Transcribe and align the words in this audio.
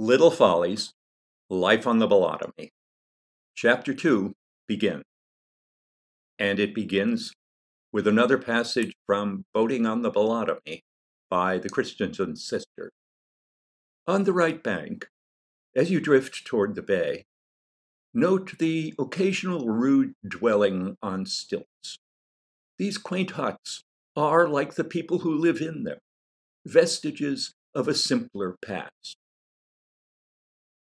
Little 0.00 0.30
Follies 0.30 0.92
Life 1.50 1.84
on 1.84 1.98
the 1.98 2.06
Bolotomy. 2.06 2.68
Chapter 3.56 3.92
2 3.92 4.32
begins. 4.68 5.02
And 6.38 6.60
it 6.60 6.72
begins 6.72 7.32
with 7.92 8.06
another 8.06 8.38
passage 8.38 8.92
from 9.08 9.44
Boating 9.52 9.86
on 9.86 10.02
the 10.02 10.12
Bolotomy 10.12 10.82
by 11.28 11.58
the 11.58 11.68
Christensen 11.68 12.36
sisters. 12.36 12.92
On 14.06 14.22
the 14.22 14.32
right 14.32 14.62
bank, 14.62 15.08
as 15.74 15.90
you 15.90 16.00
drift 16.00 16.46
toward 16.46 16.76
the 16.76 16.82
bay, 16.82 17.24
note 18.14 18.56
the 18.60 18.94
occasional 19.00 19.66
rude 19.66 20.12
dwelling 20.24 20.96
on 21.02 21.26
stilts. 21.26 21.98
These 22.78 22.98
quaint 22.98 23.32
huts 23.32 23.82
are 24.14 24.46
like 24.46 24.74
the 24.74 24.84
people 24.84 25.18
who 25.18 25.34
live 25.34 25.60
in 25.60 25.82
them, 25.82 25.98
vestiges 26.64 27.52
of 27.74 27.88
a 27.88 27.94
simpler 27.94 28.54
past. 28.64 29.17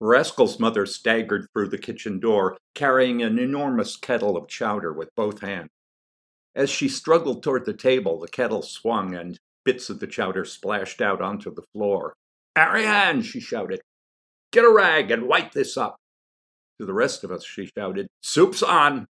Rascal's 0.05 0.59
mother 0.59 0.85
staggered 0.85 1.47
through 1.51 1.69
the 1.69 1.79
kitchen 1.79 2.19
door, 2.19 2.57
carrying 2.75 3.23
an 3.23 3.39
enormous 3.39 3.97
kettle 3.97 4.37
of 4.37 4.47
chowder 4.47 4.93
with 4.93 5.09
both 5.15 5.41
hands. 5.41 5.69
As 6.53 6.69
she 6.69 6.87
struggled 6.87 7.41
toward 7.41 7.65
the 7.65 7.73
table, 7.73 8.19
the 8.19 8.27
kettle 8.27 8.61
swung 8.61 9.15
and 9.15 9.39
bits 9.63 9.89
of 9.89 9.99
the 9.99 10.07
chowder 10.07 10.45
splashed 10.45 11.01
out 11.01 11.21
onto 11.21 11.53
the 11.53 11.63
floor. 11.73 12.13
Ariane, 12.55 13.23
she 13.23 13.39
shouted, 13.39 13.81
get 14.51 14.63
a 14.63 14.71
rag 14.71 15.09
and 15.09 15.27
wipe 15.27 15.53
this 15.53 15.75
up. 15.75 15.97
To 16.79 16.85
the 16.85 16.93
rest 16.93 17.23
of 17.23 17.31
us, 17.31 17.43
she 17.43 17.69
shouted, 17.75 18.07
Soup's 18.21 18.61
on! 18.61 19.07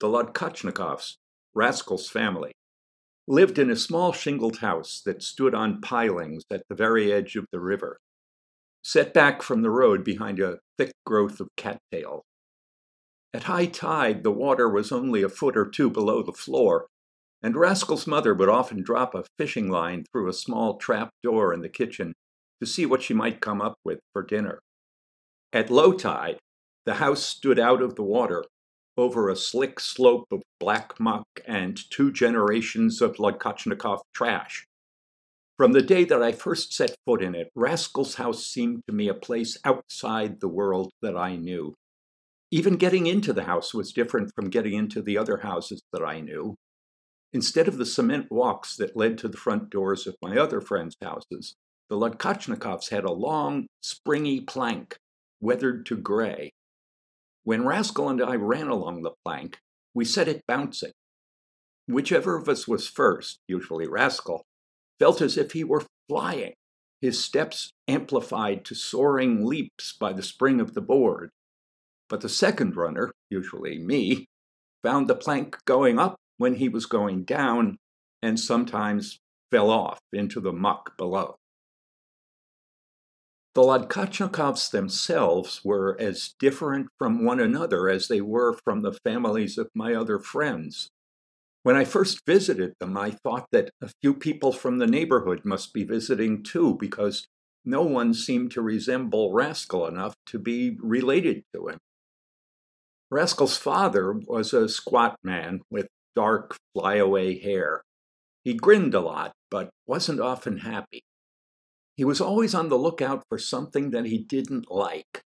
The 0.00 0.06
Lodkochnikovs, 0.06 1.16
Rascal's 1.54 2.08
family, 2.08 2.52
lived 3.26 3.58
in 3.58 3.70
a 3.70 3.76
small 3.76 4.12
shingled 4.12 4.58
house 4.58 5.02
that 5.04 5.22
stood 5.22 5.54
on 5.54 5.80
pilings 5.80 6.44
at 6.50 6.62
the 6.68 6.76
very 6.76 7.12
edge 7.12 7.34
of 7.34 7.44
the 7.50 7.60
river 7.60 7.98
set 8.82 9.12
back 9.12 9.42
from 9.42 9.62
the 9.62 9.70
road 9.70 10.04
behind 10.04 10.40
a 10.40 10.58
thick 10.76 10.92
growth 11.04 11.40
of 11.40 11.48
cattail. 11.56 12.22
At 13.34 13.44
high 13.44 13.66
tide, 13.66 14.22
the 14.22 14.30
water 14.30 14.68
was 14.68 14.90
only 14.90 15.22
a 15.22 15.28
foot 15.28 15.56
or 15.56 15.68
two 15.68 15.90
below 15.90 16.22
the 16.22 16.32
floor, 16.32 16.86
and 17.42 17.56
Rascal's 17.56 18.06
mother 18.06 18.34
would 18.34 18.48
often 18.48 18.82
drop 18.82 19.14
a 19.14 19.24
fishing 19.38 19.70
line 19.70 20.04
through 20.10 20.28
a 20.28 20.32
small 20.32 20.76
trap 20.76 21.10
door 21.22 21.52
in 21.52 21.60
the 21.60 21.68
kitchen 21.68 22.14
to 22.60 22.66
see 22.66 22.86
what 22.86 23.02
she 23.02 23.14
might 23.14 23.40
come 23.40 23.60
up 23.60 23.74
with 23.84 24.00
for 24.12 24.22
dinner. 24.22 24.60
At 25.52 25.70
low 25.70 25.92
tide, 25.92 26.38
the 26.84 26.94
house 26.94 27.22
stood 27.22 27.58
out 27.58 27.82
of 27.82 27.94
the 27.94 28.02
water 28.02 28.44
over 28.96 29.28
a 29.28 29.36
slick 29.36 29.78
slope 29.78 30.26
of 30.32 30.42
black 30.58 30.98
muck 30.98 31.26
and 31.46 31.78
two 31.90 32.10
generations 32.10 33.00
of 33.00 33.16
Lodkochnikov 33.16 34.00
trash, 34.12 34.66
from 35.58 35.72
the 35.72 35.82
day 35.82 36.04
that 36.04 36.22
I 36.22 36.30
first 36.30 36.72
set 36.72 36.94
foot 37.04 37.20
in 37.20 37.34
it, 37.34 37.50
Rascal's 37.56 38.14
house 38.14 38.46
seemed 38.46 38.82
to 38.86 38.94
me 38.94 39.08
a 39.08 39.14
place 39.14 39.58
outside 39.64 40.38
the 40.38 40.48
world 40.48 40.92
that 41.02 41.16
I 41.16 41.34
knew. 41.34 41.74
Even 42.52 42.76
getting 42.76 43.08
into 43.08 43.32
the 43.32 43.42
house 43.42 43.74
was 43.74 43.92
different 43.92 44.30
from 44.36 44.50
getting 44.50 44.72
into 44.72 45.02
the 45.02 45.18
other 45.18 45.38
houses 45.38 45.82
that 45.92 46.02
I 46.02 46.20
knew. 46.20 46.54
Instead 47.32 47.66
of 47.66 47.76
the 47.76 47.84
cement 47.84 48.30
walks 48.30 48.76
that 48.76 48.96
led 48.96 49.18
to 49.18 49.28
the 49.28 49.36
front 49.36 49.68
doors 49.68 50.06
of 50.06 50.14
my 50.22 50.38
other 50.38 50.60
friends' 50.60 50.96
houses, 51.02 51.56
the 51.90 51.96
Lodkochnikovs 51.96 52.90
had 52.90 53.04
a 53.04 53.12
long, 53.12 53.66
springy 53.82 54.40
plank, 54.40 54.96
weathered 55.40 55.84
to 55.86 55.96
gray. 55.96 56.52
When 57.42 57.66
Rascal 57.66 58.08
and 58.08 58.22
I 58.22 58.36
ran 58.36 58.68
along 58.68 59.02
the 59.02 59.14
plank, 59.24 59.58
we 59.92 60.04
set 60.04 60.28
it 60.28 60.42
bouncing. 60.46 60.92
Whichever 61.88 62.36
of 62.36 62.48
us 62.48 62.68
was 62.68 62.86
first, 62.86 63.40
usually 63.48 63.88
Rascal, 63.88 64.44
felt 64.98 65.20
as 65.20 65.36
if 65.36 65.52
he 65.52 65.64
were 65.64 65.84
flying, 66.08 66.54
his 67.00 67.22
steps 67.24 67.70
amplified 67.86 68.64
to 68.64 68.74
soaring 68.74 69.44
leaps 69.44 69.92
by 69.92 70.12
the 70.12 70.22
spring 70.22 70.60
of 70.60 70.74
the 70.74 70.80
board. 70.80 71.30
But 72.08 72.20
the 72.22 72.28
second 72.28 72.76
runner, 72.76 73.12
usually 73.30 73.78
me, 73.78 74.26
found 74.82 75.08
the 75.08 75.14
plank 75.14 75.58
going 75.64 75.98
up 75.98 76.16
when 76.38 76.54
he 76.54 76.68
was 76.68 76.86
going 76.86 77.24
down, 77.24 77.76
and 78.22 78.38
sometimes 78.38 79.18
fell 79.50 79.70
off 79.70 79.98
into 80.12 80.40
the 80.40 80.52
muck 80.52 80.96
below. 80.96 81.36
The 83.54 83.62
Lodkochnikovs 83.62 84.70
themselves 84.70 85.62
were 85.64 85.96
as 85.98 86.34
different 86.38 86.88
from 86.96 87.24
one 87.24 87.40
another 87.40 87.88
as 87.88 88.06
they 88.06 88.20
were 88.20 88.56
from 88.64 88.82
the 88.82 88.92
families 88.92 89.58
of 89.58 89.68
my 89.74 89.94
other 89.94 90.20
friends. 90.20 90.90
When 91.68 91.76
I 91.76 91.84
first 91.84 92.24
visited 92.24 92.72
them, 92.80 92.96
I 92.96 93.10
thought 93.10 93.48
that 93.52 93.68
a 93.82 93.90
few 94.00 94.14
people 94.14 94.52
from 94.52 94.78
the 94.78 94.86
neighborhood 94.86 95.44
must 95.44 95.74
be 95.74 95.84
visiting 95.84 96.42
too, 96.42 96.78
because 96.80 97.26
no 97.62 97.82
one 97.82 98.14
seemed 98.14 98.52
to 98.52 98.62
resemble 98.62 99.34
Rascal 99.34 99.86
enough 99.86 100.14
to 100.28 100.38
be 100.38 100.78
related 100.80 101.42
to 101.54 101.68
him. 101.68 101.76
Rascal's 103.10 103.58
father 103.58 104.14
was 104.14 104.54
a 104.54 104.66
squat 104.66 105.16
man 105.22 105.60
with 105.68 105.88
dark, 106.16 106.56
flyaway 106.72 107.38
hair. 107.38 107.82
He 108.44 108.54
grinned 108.54 108.94
a 108.94 109.00
lot, 109.00 109.32
but 109.50 109.68
wasn't 109.86 110.20
often 110.20 110.60
happy. 110.60 111.02
He 111.98 112.04
was 112.06 112.18
always 112.18 112.54
on 112.54 112.70
the 112.70 112.78
lookout 112.78 113.24
for 113.28 113.38
something 113.38 113.90
that 113.90 114.06
he 114.06 114.16
didn't 114.16 114.70
like, 114.70 115.20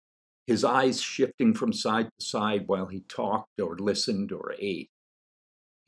his 0.48 0.64
eyes 0.64 1.02
shifting 1.02 1.54
from 1.54 1.72
side 1.72 2.10
to 2.18 2.26
side 2.26 2.64
while 2.66 2.88
he 2.88 3.02
talked 3.02 3.62
or 3.62 3.78
listened 3.78 4.32
or 4.32 4.56
ate. 4.58 4.90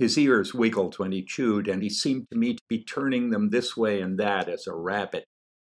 His 0.03 0.17
ears 0.17 0.53
wiggled 0.53 0.99
when 0.99 1.13
he 1.13 1.23
chewed, 1.23 1.69
and 1.69 1.81
he 1.81 1.89
seemed 1.89 2.27
to 2.29 2.37
me 2.37 2.55
to 2.55 2.63
be 2.67 2.83
turning 2.83 3.29
them 3.29 3.51
this 3.51 3.77
way 3.77 4.01
and 4.01 4.19
that 4.19 4.49
as 4.49 4.67
a 4.67 4.75
rabbit 4.75 5.23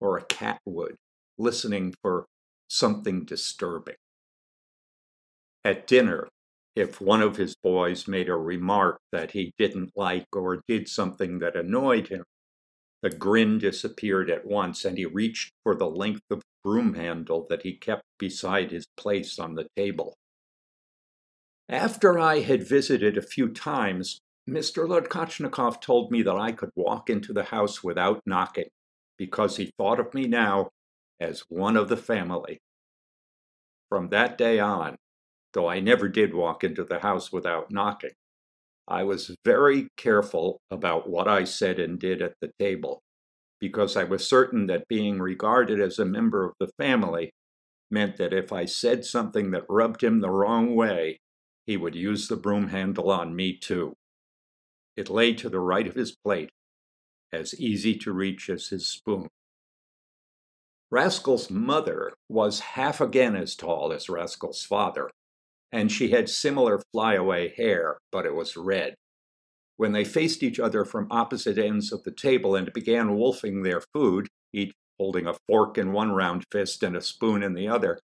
or 0.02 0.18
a 0.18 0.26
cat 0.26 0.60
would, 0.66 0.98
listening 1.38 1.94
for 2.02 2.26
something 2.68 3.24
disturbing. 3.24 3.96
At 5.64 5.88
dinner, 5.88 6.28
if 6.76 7.00
one 7.00 7.22
of 7.22 7.38
his 7.38 7.56
boys 7.64 8.06
made 8.06 8.28
a 8.28 8.36
remark 8.36 9.00
that 9.14 9.32
he 9.32 9.54
didn't 9.58 9.92
like 9.96 10.28
or 10.34 10.62
did 10.68 10.90
something 10.90 11.40
that 11.40 11.56
annoyed 11.56 12.10
him, 12.10 12.26
the 13.02 13.10
grin 13.10 13.60
disappeared 13.60 14.30
at 14.30 14.46
once, 14.46 14.84
and 14.84 14.98
he 14.98 15.06
reached 15.06 15.54
for 15.64 15.74
the 15.74 15.90
length 15.90 16.30
of 16.30 16.42
broom 16.66 16.96
handle 16.96 17.48
that 17.50 17.62
he 17.62 17.78
kept 17.78 18.04
beside 18.20 18.72
his 18.72 18.88
place 18.98 19.40
on 19.40 19.56
the 19.56 19.70
table. 19.78 20.18
After 21.70 22.18
I 22.18 22.40
had 22.40 22.64
visited 22.64 23.18
a 23.18 23.22
few 23.22 23.50
times, 23.50 24.22
Mr. 24.50 24.88
Lodkochnikov 24.88 25.82
told 25.82 26.12
me 26.12 26.22
that 26.22 26.38
I 26.38 26.54
could 26.54 26.70
walk 26.76 27.10
into 27.10 27.34
the 27.34 27.44
house 27.44 27.84
without 27.84 28.22
knocking, 28.26 28.70
because 29.18 29.58
he 29.58 29.72
thought 29.78 30.00
of 30.00 30.14
me 30.14 30.28
now 30.28 30.70
as 31.20 31.44
one 31.50 31.76
of 31.76 31.90
the 31.90 31.98
family. 31.98 32.60
From 33.90 34.10
that 34.10 34.38
day 34.38 34.60
on, 34.60 34.96
though 35.54 35.68
I 35.68 35.82
never 35.82 36.08
did 36.08 36.34
walk 36.34 36.64
into 36.64 36.86
the 36.86 37.00
house 37.00 37.34
without 37.34 37.70
knocking, 37.70 38.14
I 38.88 39.04
was 39.04 39.36
very 39.44 39.90
careful 39.98 40.62
about 40.72 41.10
what 41.10 41.28
I 41.28 41.44
said 41.44 41.80
and 41.80 42.00
did 42.00 42.22
at 42.22 42.36
the 42.40 42.52
table, 42.60 43.02
because 43.60 43.98
I 43.98 44.06
was 44.06 44.26
certain 44.26 44.68
that 44.68 44.88
being 44.88 45.20
regarded 45.20 45.82
as 45.82 46.00
a 46.00 46.06
member 46.06 46.46
of 46.46 46.54
the 46.62 46.72
family 46.78 47.32
meant 47.92 48.16
that 48.18 48.34
if 48.34 48.54
I 48.54 48.64
said 48.64 49.04
something 49.04 49.52
that 49.52 49.66
rubbed 49.68 50.02
him 50.02 50.22
the 50.22 50.30
wrong 50.30 50.74
way, 50.74 51.20
he 51.68 51.78
would 51.78 51.94
use 51.94 52.28
the 52.28 52.38
broom 52.38 52.70
handle 52.70 53.12
on 53.12 53.36
me 53.36 53.56
too. 53.56 53.94
It 54.96 55.10
lay 55.10 55.34
to 55.34 55.50
the 55.50 55.60
right 55.60 55.86
of 55.86 55.96
his 55.96 56.16
plate, 56.16 56.50
as 57.32 57.60
easy 57.60 57.96
to 57.98 58.14
reach 58.14 58.50
as 58.50 58.70
his 58.70 58.88
spoon. 58.88 59.28
Rascal's 60.90 61.52
mother 61.52 62.14
was 62.30 62.62
half 62.62 63.02
again 63.02 63.36
as 63.36 63.56
tall 63.56 63.92
as 63.92 64.10
Rascal's 64.10 64.64
father, 64.64 65.12
and 65.72 65.92
she 65.92 66.10
had 66.10 66.30
similar 66.30 66.82
flyaway 66.94 67.54
hair, 67.54 67.98
but 68.12 68.26
it 68.26 68.34
was 68.34 68.56
red. 68.56 68.96
When 69.76 69.92
they 69.92 70.06
faced 70.06 70.42
each 70.42 70.60
other 70.60 70.86
from 70.86 71.12
opposite 71.12 71.58
ends 71.58 71.92
of 71.92 72.04
the 72.04 72.12
table 72.12 72.56
and 72.56 72.72
began 72.72 73.16
wolfing 73.16 73.62
their 73.62 73.82
food, 73.94 74.28
each 74.54 74.74
holding 74.98 75.28
a 75.28 75.36
fork 75.48 75.78
in 75.78 75.92
one 75.92 76.12
round 76.12 76.46
fist 76.52 76.82
and 76.82 76.96
a 76.96 77.02
spoon 77.02 77.44
in 77.44 77.54
the 77.54 77.68
other, 77.68 78.00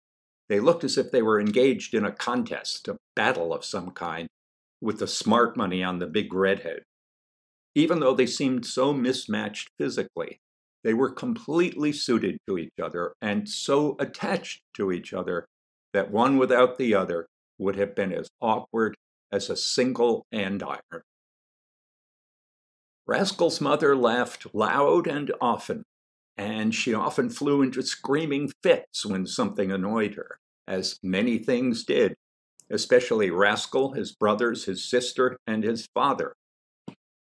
they 0.50 0.60
looked 0.60 0.84
as 0.84 0.98
if 0.98 1.12
they 1.12 1.22
were 1.22 1.40
engaged 1.40 1.94
in 1.94 2.06
a 2.06 2.12
contest, 2.12 2.88
a 2.88 2.98
battle 3.16 3.54
of 3.54 3.66
some 3.66 3.92
kind, 3.92 4.28
with 4.82 5.00
the 5.00 5.08
smart 5.08 5.56
money 5.56 5.84
on 5.84 6.00
the 6.00 6.08
big 6.08 6.34
redhead. 6.34 6.84
Even 7.76 8.00
though 8.00 8.14
they 8.14 8.26
seemed 8.26 8.66
so 8.66 8.94
mismatched 8.94 9.70
physically, 9.78 10.40
they 10.84 10.94
were 10.94 11.10
completely 11.10 11.92
suited 11.92 12.38
to 12.48 12.58
each 12.58 12.74
other 12.82 13.14
and 13.22 13.48
so 13.48 13.96
attached 14.00 14.62
to 14.76 14.92
each 14.92 15.14
other 15.14 15.46
that 15.94 16.12
one 16.12 16.38
without 16.38 16.78
the 16.78 16.94
other 16.94 17.28
would 17.58 17.76
have 17.76 17.96
been 17.96 18.12
as 18.12 18.28
awkward 18.42 18.96
as 19.32 19.50
a 19.50 19.56
single 19.56 20.26
andiron. 20.34 21.02
Rascal's 23.08 23.60
mother 23.60 23.96
laughed 23.96 24.48
loud 24.54 25.08
and 25.08 25.32
often, 25.42 25.84
and 26.38 26.74
she 26.74 26.94
often 26.94 27.30
flew 27.30 27.62
into 27.62 27.82
screaming 27.82 28.52
fits 28.62 29.06
when 29.06 29.26
something 29.26 29.72
annoyed 29.72 30.16
her, 30.16 30.40
as 30.68 31.00
many 31.04 31.38
things 31.38 31.84
did, 31.84 32.16
especially 32.70 33.30
Rascal, 33.30 33.94
his 33.94 34.14
brothers, 34.14 34.66
his 34.66 34.84
sister, 34.90 35.38
and 35.46 35.64
his 35.64 35.88
father. 35.94 36.34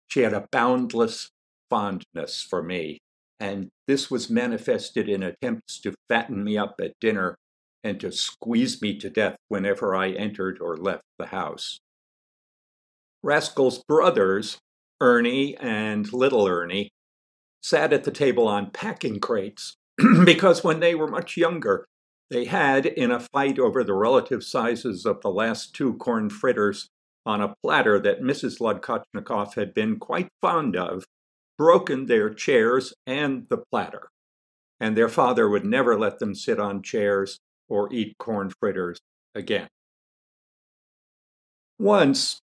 She 0.07 0.21
had 0.21 0.33
a 0.33 0.47
boundless 0.51 1.29
fondness 1.69 2.41
for 2.41 2.63
me, 2.63 2.99
and 3.39 3.69
this 3.87 4.11
was 4.11 4.29
manifested 4.29 5.07
in 5.07 5.23
attempts 5.23 5.79
to 5.81 5.93
fatten 6.09 6.43
me 6.43 6.57
up 6.57 6.75
at 6.81 6.99
dinner 6.99 7.35
and 7.83 7.99
to 8.01 8.11
squeeze 8.11 8.81
me 8.81 8.97
to 8.97 9.09
death 9.09 9.37
whenever 9.47 9.95
I 9.95 10.09
entered 10.09 10.59
or 10.59 10.75
left 10.75 11.03
the 11.17 11.27
house. 11.27 11.79
Rascal's 13.23 13.83
brothers, 13.87 14.57
Ernie 15.01 15.55
and 15.57 16.11
Little 16.11 16.47
Ernie, 16.47 16.89
sat 17.61 17.93
at 17.93 18.03
the 18.03 18.11
table 18.11 18.47
on 18.47 18.71
packing 18.71 19.19
crates 19.19 19.75
because 20.25 20.63
when 20.63 20.79
they 20.79 20.95
were 20.95 21.07
much 21.07 21.37
younger, 21.37 21.85
they 22.29 22.45
had, 22.45 22.85
in 22.85 23.11
a 23.11 23.19
fight 23.19 23.57
over 23.57 23.83
the 23.83 23.93
relative 23.93 24.43
sizes 24.43 25.05
of 25.05 25.21
the 25.21 25.31
last 25.31 25.73
two 25.73 25.95
corn 25.95 26.29
fritters 26.29 26.89
on 27.25 27.41
a 27.41 27.55
platter 27.63 27.99
that 27.99 28.21
Mrs. 28.21 28.59
Lodkochnikov 28.59 29.55
had 29.55 29.73
been 29.73 29.97
quite 29.97 30.29
fond 30.41 30.75
of, 30.75 31.05
broken 31.57 32.05
their 32.05 32.33
chairs 32.33 32.93
and 33.05 33.47
the 33.49 33.57
platter. 33.57 34.09
And 34.79 34.95
their 34.95 35.09
father 35.09 35.49
would 35.49 35.65
never 35.65 35.99
let 35.99 36.19
them 36.19 36.33
sit 36.33 36.59
on 36.59 36.81
chairs 36.81 37.39
or 37.67 37.91
eat 37.91 38.17
corn 38.17 38.51
fritters 38.59 38.99
again. 39.35 39.67
Once, 41.77 42.39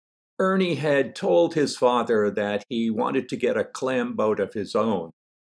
Ernie 0.43 0.75
had 0.75 1.15
told 1.15 1.55
his 1.55 1.77
father 1.77 2.29
that 2.29 2.65
he 2.69 2.91
wanted 2.91 3.29
to 3.29 3.37
get 3.37 3.57
a 3.57 3.63
clam 3.63 4.17
boat 4.17 4.41
of 4.41 4.55
his 4.55 4.75
own 4.75 5.13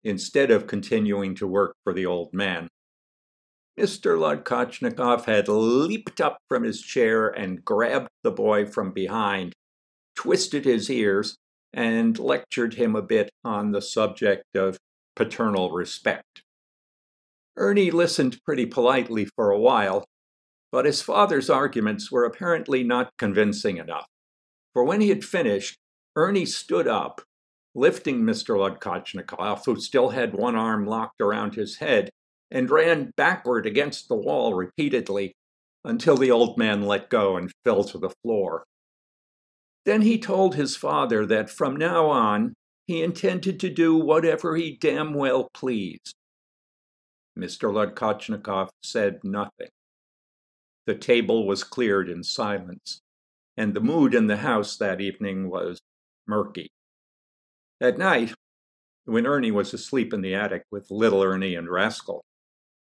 instead 0.03 0.51
of 0.51 0.67
continuing 0.67 1.33
to 1.35 1.47
work 1.47 1.73
for 1.85 1.93
the 1.93 2.05
old 2.05 2.33
man. 2.33 2.67
Mr. 3.79 4.19
Lodkochnikov 4.19 5.23
had 5.23 5.47
leaped 5.47 6.19
up 6.19 6.37
from 6.49 6.63
his 6.63 6.81
chair 6.81 7.29
and 7.29 7.63
grabbed 7.63 8.09
the 8.23 8.31
boy 8.31 8.65
from 8.65 8.91
behind, 8.91 9.53
twisted 10.17 10.65
his 10.65 10.89
ears, 10.89 11.37
and 11.71 12.19
lectured 12.19 12.73
him 12.73 12.93
a 12.93 13.01
bit 13.01 13.29
on 13.41 13.71
the 13.71 13.81
subject 13.81 14.43
of 14.53 14.77
paternal 15.15 15.71
respect. 15.71 16.43
Ernie 17.55 17.89
listened 17.89 18.37
pretty 18.43 18.65
politely 18.65 19.23
for 19.37 19.49
a 19.49 19.59
while, 19.59 20.03
but 20.73 20.83
his 20.83 21.01
father's 21.01 21.49
arguments 21.49 22.11
were 22.11 22.25
apparently 22.25 22.83
not 22.83 23.11
convincing 23.17 23.77
enough. 23.77 24.07
For 24.73 24.83
when 24.83 25.01
he 25.01 25.09
had 25.09 25.23
finished, 25.23 25.77
Ernie 26.15 26.45
stood 26.45 26.87
up, 26.87 27.21
lifting 27.75 28.21
Mr. 28.21 28.57
Lodkochnikov, 28.57 29.65
who 29.65 29.79
still 29.79 30.09
had 30.09 30.33
one 30.33 30.55
arm 30.55 30.85
locked 30.85 31.21
around 31.21 31.55
his 31.55 31.77
head, 31.77 32.09
and 32.51 32.69
ran 32.69 33.11
backward 33.15 33.65
against 33.65 34.07
the 34.07 34.15
wall 34.15 34.53
repeatedly 34.53 35.33
until 35.83 36.15
the 36.15 36.31
old 36.31 36.57
man 36.57 36.83
let 36.83 37.09
go 37.09 37.35
and 37.35 37.51
fell 37.63 37.83
to 37.83 37.97
the 37.97 38.13
floor. 38.23 38.63
Then 39.85 40.01
he 40.01 40.17
told 40.17 40.55
his 40.55 40.75
father 40.75 41.25
that 41.25 41.49
from 41.49 41.75
now 41.75 42.05
on 42.07 42.53
he 42.87 43.01
intended 43.01 43.59
to 43.59 43.69
do 43.69 43.95
whatever 43.95 44.55
he 44.55 44.77
damn 44.79 45.13
well 45.13 45.49
pleased. 45.53 46.15
Mr. 47.37 47.73
Lodkochnikov 47.73 48.69
said 48.83 49.19
nothing. 49.23 49.69
The 50.85 50.95
table 50.95 51.47
was 51.47 51.63
cleared 51.63 52.09
in 52.09 52.23
silence, 52.23 52.99
and 53.57 53.73
the 53.73 53.81
mood 53.81 54.13
in 54.13 54.27
the 54.27 54.37
house 54.37 54.77
that 54.77 55.01
evening 55.01 55.49
was 55.49 55.79
murky. 56.27 56.69
At 57.81 57.97
night, 57.97 58.33
when 59.05 59.27
Ernie 59.27 59.51
was 59.51 59.73
asleep 59.73 60.13
in 60.13 60.21
the 60.21 60.33
attic 60.33 60.63
with 60.71 60.89
little 60.89 61.21
Ernie 61.21 61.55
and 61.55 61.69
Rascal, 61.69 62.23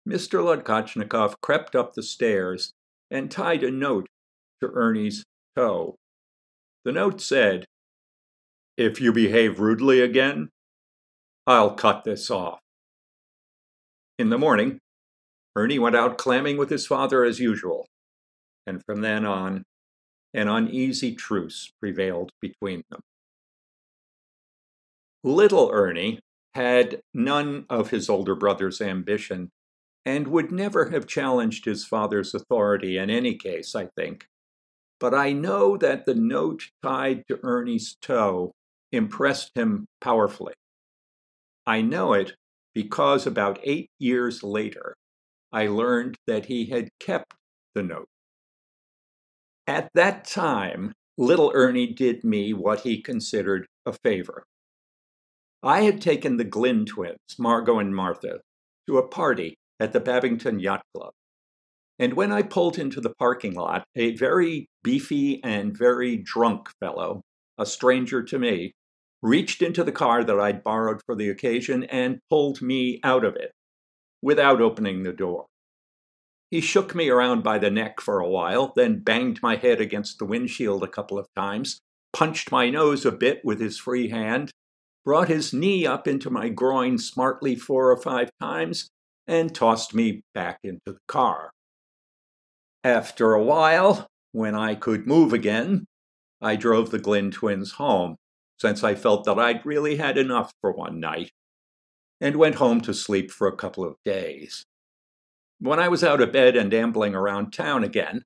Mr. 0.09 0.43
Lodkochnikov 0.43 1.35
crept 1.43 1.77
up 1.77 1.93
the 1.93 2.03
stairs 2.03 2.73
and 3.11 3.31
tied 3.31 3.63
a 3.63 3.71
note 3.71 4.07
to 4.63 4.71
Ernie's 4.73 5.25
toe. 5.55 5.97
The 6.85 6.93
note 6.93 7.21
said, 7.21 7.67
If 8.77 9.01
you 9.01 9.13
behave 9.13 9.61
rudely 9.61 10.01
again, 10.01 10.49
I'll 11.47 11.75
cut 11.75 12.05
this 12.05 12.31
off. 12.31 12.61
In 14.19 14.31
the 14.31 14.39
morning, 14.39 14.79
Ernie 15.55 15.79
went 15.79 15.97
out 15.97 16.19
clamming 16.19 16.57
with 16.57 16.71
his 16.71 16.87
father 16.87 17.25
as 17.25 17.39
usual, 17.39 17.87
and 18.67 18.83
from 18.85 19.03
then 19.03 19.25
on, 19.25 19.65
an 20.35 20.49
uneasy 20.49 21.15
truce 21.15 21.73
prevailed 21.81 22.31
between 22.41 22.83
them. 22.91 23.01
Little 25.25 25.71
Ernie 25.73 26.21
had 26.55 27.01
none 27.13 27.67
of 27.69 27.91
his 27.91 28.09
older 28.09 28.35
brother's 28.35 28.81
ambition 28.81 29.51
and 30.05 30.29
would 30.29 30.51
never 30.51 30.91
have 30.91 31.07
challenged 31.07 31.65
his 31.65 31.85
father's 31.85 32.35
authority 32.35 32.97
in 32.97 33.11
any 33.11 33.35
case, 33.35 33.75
I 33.75 33.89
think. 33.97 34.27
But 35.01 35.15
I 35.15 35.33
know 35.33 35.77
that 35.77 36.07
the 36.07 36.15
note 36.15 36.71
tied 36.83 37.25
to 37.29 37.39
Ernie's 37.43 37.97
toe 38.01 38.53
impressed 38.91 39.53
him 39.55 39.87
powerfully. 40.01 40.55
I 41.67 41.83
know 41.83 42.15
it 42.15 42.35
because 42.75 43.27
about 43.27 43.61
eight 43.63 43.91
years 43.99 44.43
later, 44.43 44.95
I 45.53 45.67
learned 45.67 46.17
that 46.27 46.47
he 46.47 46.67
had 46.67 46.89
kept 46.99 47.35
the 47.75 47.83
note. 47.83 48.09
At 49.69 49.91
that 49.93 50.25
time, 50.25 50.95
little 51.19 51.53
Ernie 51.55 51.93
did 51.93 52.25
me 52.25 52.55
what 52.55 52.81
he 52.81 53.03
considered 53.03 53.67
a 53.85 53.93
favor. 53.93 54.45
I 55.63 55.83
had 55.83 56.01
taken 56.01 56.39
the 56.39 56.45
Glynn 56.45 56.87
twins, 56.87 57.19
Margot 57.39 57.79
and 57.79 57.95
Martha, 57.95 58.41
to 58.89 58.97
a 58.97 59.07
party 59.07 59.59
at 59.79 59.93
the 59.93 60.01
Babington 60.01 60.59
Yacht 60.59 60.81
Club. 60.97 61.13
And 61.99 62.15
when 62.15 62.33
I 62.33 62.41
pulled 62.41 62.79
into 62.79 63.03
the 63.03 63.13
parking 63.19 63.53
lot, 63.53 63.85
a 63.95 64.17
very 64.17 64.69
beefy 64.83 65.45
and 65.45 65.77
very 65.77 66.17
drunk 66.17 66.71
fellow, 66.81 67.21
a 67.59 67.67
stranger 67.67 68.23
to 68.23 68.39
me, 68.39 68.73
reached 69.21 69.61
into 69.61 69.85
the 69.85 69.93
car 69.93 70.25
that 70.25 70.41
I'd 70.41 70.65
borrowed 70.65 71.03
for 71.05 71.15
the 71.15 71.29
occasion 71.29 71.85
and 71.85 72.21
pulled 72.31 72.63
me 72.63 73.01
out 73.05 73.23
of 73.23 73.37
it 73.37 73.53
without 74.23 74.63
opening 74.63 75.03
the 75.03 75.13
door. 75.13 75.45
He 76.51 76.61
shook 76.61 76.95
me 76.95 77.11
around 77.11 77.43
by 77.43 77.59
the 77.59 77.71
neck 77.71 78.01
for 78.01 78.21
a 78.21 78.29
while, 78.29 78.73
then 78.75 79.01
banged 79.01 79.43
my 79.43 79.57
head 79.57 79.81
against 79.81 80.19
the 80.19 80.25
windshield 80.25 80.83
a 80.83 80.89
couple 80.89 81.19
of 81.19 81.29
times, 81.37 81.81
punched 82.13 82.51
my 82.51 82.71
nose 82.71 83.05
a 83.05 83.13
bit 83.13 83.45
with 83.45 83.61
his 83.61 83.79
free 83.79 84.09
hand, 84.09 84.51
brought 85.05 85.29
his 85.29 85.53
knee 85.53 85.87
up 85.87 86.09
into 86.09 86.31
my 86.31 86.49
groin 86.49 86.97
smartly 86.99 87.55
four 87.55 87.91
or 87.91 87.97
five 87.99 88.31
times, 88.41 88.89
and 89.27 89.55
tossed 89.55 89.95
me 89.95 90.23
back 90.33 90.59
into 90.65 90.81
the 90.87 90.99
car. 91.07 91.51
After 92.83 93.35
a 93.35 93.43
while, 93.43 94.07
when 94.33 94.55
I 94.55 94.75
could 94.75 95.07
move 95.07 95.35
again, 95.35 95.85
I 96.41 96.57
drove 96.57 96.91
the 96.91 96.99
Glynn 96.99 97.31
twins 97.31 97.73
home, 97.73 98.17
since 98.59 98.83
I 98.83 98.95
felt 98.95 99.25
that 99.25 99.39
I'd 99.39 99.67
really 99.67 99.97
had 99.97 100.17
enough 100.17 100.53
for 100.63 100.73
one 100.73 100.99
night, 100.99 101.31
and 102.23 102.37
went 102.37 102.55
home 102.55 102.81
to 102.83 102.95
sleep 102.95 103.31
for 103.31 103.49
a 103.49 103.57
couple 103.57 103.85
of 103.85 103.97
days. 104.05 104.65
When 105.61 105.81
I 105.81 105.89
was 105.89 106.05
out 106.05 106.21
of 106.21 106.33
bed 106.33 106.57
and 106.57 106.73
ambling 106.73 107.15
around 107.15 107.53
town 107.53 107.83
again, 107.83 108.23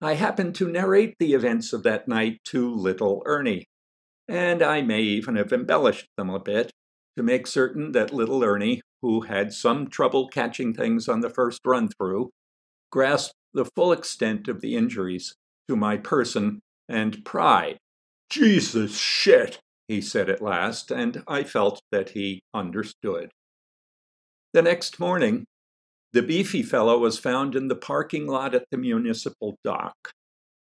I 0.00 0.14
happened 0.14 0.56
to 0.56 0.68
narrate 0.68 1.14
the 1.18 1.32
events 1.32 1.72
of 1.72 1.84
that 1.84 2.08
night 2.08 2.40
to 2.46 2.74
little 2.74 3.22
Ernie, 3.26 3.66
and 4.26 4.60
I 4.60 4.82
may 4.82 5.00
even 5.02 5.36
have 5.36 5.52
embellished 5.52 6.08
them 6.16 6.30
a 6.30 6.40
bit 6.40 6.72
to 7.16 7.22
make 7.22 7.46
certain 7.46 7.92
that 7.92 8.12
little 8.12 8.42
Ernie, 8.42 8.80
who 9.02 9.22
had 9.22 9.52
some 9.52 9.86
trouble 9.88 10.26
catching 10.28 10.74
things 10.74 11.08
on 11.08 11.20
the 11.20 11.30
first 11.30 11.60
run 11.64 11.88
through, 11.88 12.30
grasped 12.90 13.34
the 13.52 13.66
full 13.76 13.92
extent 13.92 14.48
of 14.48 14.60
the 14.60 14.74
injuries 14.74 15.34
to 15.68 15.76
my 15.76 15.96
person 15.96 16.60
and 16.88 17.24
pride. 17.24 17.78
Jesus 18.30 18.98
shit, 18.98 19.60
he 19.86 20.00
said 20.00 20.28
at 20.28 20.42
last, 20.42 20.90
and 20.90 21.22
I 21.28 21.44
felt 21.44 21.80
that 21.92 22.10
he 22.10 22.42
understood. 22.52 23.30
The 24.52 24.62
next 24.62 24.98
morning, 24.98 25.44
the 26.14 26.22
beefy 26.22 26.62
fellow 26.62 26.96
was 26.96 27.18
found 27.18 27.56
in 27.56 27.66
the 27.66 27.74
parking 27.74 28.28
lot 28.28 28.54
at 28.54 28.64
the 28.70 28.76
municipal 28.76 29.58
dock, 29.64 30.12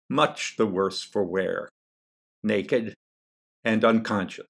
much 0.09 0.57
the 0.57 0.67
worse 0.67 1.03
for 1.03 1.25
wear, 1.25 1.69
naked 2.45 2.95
and 3.65 3.85
unconscious, 3.85 4.47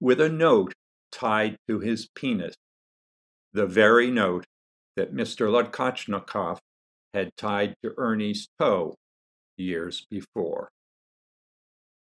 with 0.00 0.20
a 0.20 0.28
note 0.28 0.72
tied 1.10 1.56
to 1.66 1.80
his 1.80 2.08
penis, 2.14 2.54
the 3.52 3.66
very 3.66 4.08
note 4.08 4.44
that 4.94 5.12
Mr. 5.12 5.50
Lodkochnikov 5.50 6.58
had 7.12 7.30
tied 7.36 7.74
to 7.82 7.92
Ernie's 7.98 8.46
toe 8.60 8.94
years 9.56 10.06
before. 10.08 10.68